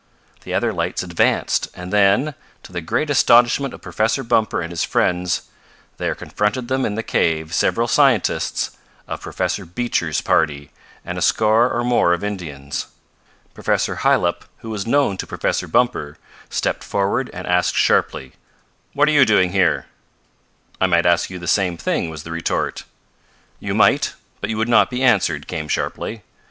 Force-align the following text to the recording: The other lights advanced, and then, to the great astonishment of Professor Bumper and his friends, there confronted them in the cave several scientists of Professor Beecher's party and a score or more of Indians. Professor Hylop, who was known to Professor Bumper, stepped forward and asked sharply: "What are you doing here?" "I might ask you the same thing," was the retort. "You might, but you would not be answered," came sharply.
The 0.43 0.55
other 0.55 0.73
lights 0.73 1.03
advanced, 1.03 1.67
and 1.75 1.93
then, 1.93 2.33
to 2.63 2.71
the 2.71 2.81
great 2.81 3.11
astonishment 3.11 3.71
of 3.71 3.83
Professor 3.83 4.23
Bumper 4.23 4.59
and 4.59 4.71
his 4.71 4.83
friends, 4.83 5.43
there 5.97 6.15
confronted 6.15 6.69
them 6.69 6.85
in 6.87 6.95
the 6.95 7.03
cave 7.03 7.53
several 7.53 7.87
scientists 7.87 8.71
of 9.07 9.21
Professor 9.21 9.63
Beecher's 9.63 10.19
party 10.19 10.71
and 11.05 11.19
a 11.19 11.21
score 11.21 11.69
or 11.71 11.83
more 11.83 12.13
of 12.13 12.23
Indians. 12.23 12.87
Professor 13.53 13.97
Hylop, 13.97 14.45
who 14.61 14.71
was 14.71 14.87
known 14.87 15.17
to 15.17 15.27
Professor 15.27 15.67
Bumper, 15.67 16.17
stepped 16.49 16.83
forward 16.83 17.29
and 17.31 17.45
asked 17.45 17.75
sharply: 17.75 18.31
"What 18.93 19.07
are 19.07 19.11
you 19.11 19.23
doing 19.23 19.51
here?" 19.51 19.85
"I 20.81 20.87
might 20.87 21.05
ask 21.05 21.29
you 21.29 21.37
the 21.37 21.45
same 21.45 21.77
thing," 21.77 22.09
was 22.09 22.23
the 22.23 22.31
retort. 22.31 22.85
"You 23.59 23.75
might, 23.75 24.15
but 24.39 24.49
you 24.49 24.57
would 24.57 24.67
not 24.67 24.89
be 24.89 25.03
answered," 25.03 25.45
came 25.47 25.67
sharply. 25.67 26.23